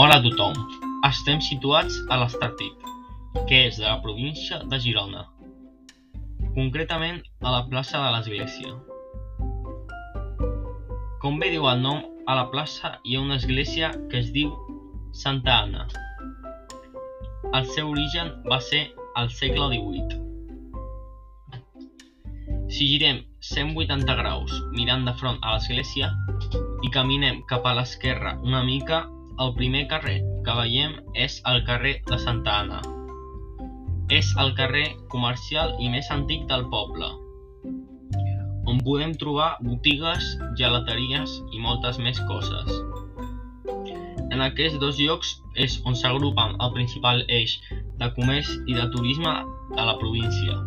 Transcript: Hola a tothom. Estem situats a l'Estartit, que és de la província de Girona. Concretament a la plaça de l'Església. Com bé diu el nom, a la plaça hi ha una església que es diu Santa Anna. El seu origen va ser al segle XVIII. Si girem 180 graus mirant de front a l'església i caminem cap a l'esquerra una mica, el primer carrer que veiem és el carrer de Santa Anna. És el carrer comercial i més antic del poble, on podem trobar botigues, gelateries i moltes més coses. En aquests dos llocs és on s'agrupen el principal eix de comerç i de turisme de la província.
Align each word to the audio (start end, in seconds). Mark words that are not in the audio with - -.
Hola 0.00 0.16
a 0.16 0.22
tothom. 0.24 0.54
Estem 1.04 1.42
situats 1.44 1.92
a 2.08 2.16
l'Estartit, 2.22 2.84
que 3.50 3.58
és 3.66 3.76
de 3.76 3.84
la 3.84 3.98
província 4.00 4.56
de 4.70 4.78
Girona. 4.80 5.26
Concretament 6.54 7.18
a 7.44 7.52
la 7.52 7.58
plaça 7.66 8.00
de 8.00 8.12
l'Església. 8.14 8.70
Com 11.20 11.36
bé 11.42 11.50
diu 11.52 11.68
el 11.68 11.84
nom, 11.84 12.00
a 12.24 12.38
la 12.38 12.46
plaça 12.54 12.94
hi 13.04 13.18
ha 13.18 13.26
una 13.26 13.36
església 13.42 13.92
que 14.08 14.24
es 14.24 14.32
diu 14.38 14.56
Santa 15.24 15.58
Anna. 15.66 15.84
El 17.52 17.68
seu 17.76 17.92
origen 17.92 18.32
va 18.48 18.62
ser 18.70 18.82
al 19.20 19.28
segle 19.36 19.68
XVIII. 19.76 20.16
Si 22.72 22.88
girem 22.96 23.20
180 23.52 24.20
graus 24.24 24.58
mirant 24.72 25.04
de 25.04 25.18
front 25.20 25.44
a 25.44 25.58
l'església 25.58 26.14
i 26.88 26.96
caminem 26.96 27.44
cap 27.52 27.68
a 27.68 27.76
l'esquerra 27.76 28.38
una 28.40 28.64
mica, 28.64 29.04
el 29.40 29.54
primer 29.56 29.86
carrer 29.88 30.18
que 30.44 30.54
veiem 30.58 30.98
és 31.26 31.38
el 31.48 31.62
carrer 31.68 31.94
de 32.10 32.18
Santa 32.20 32.58
Anna. 32.62 32.80
És 34.12 34.34
el 34.42 34.52
carrer 34.58 34.86
comercial 35.12 35.76
i 35.80 35.88
més 35.88 36.10
antic 36.12 36.44
del 36.50 36.66
poble, 36.72 37.08
on 38.70 38.82
podem 38.86 39.14
trobar 39.22 39.50
botigues, 39.64 40.26
gelateries 40.60 41.38
i 41.54 41.62
moltes 41.62 41.98
més 42.04 42.20
coses. 42.28 42.68
En 44.30 44.44
aquests 44.44 44.78
dos 44.82 45.00
llocs 45.00 45.32
és 45.64 45.80
on 45.88 45.96
s'agrupen 45.98 46.54
el 46.60 46.74
principal 46.76 47.24
eix 47.40 47.56
de 48.02 48.12
comerç 48.18 48.52
i 48.66 48.76
de 48.76 48.86
turisme 48.94 49.34
de 49.72 49.88
la 49.88 49.96
província. 50.02 50.60